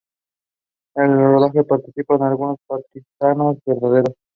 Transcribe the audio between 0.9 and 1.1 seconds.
En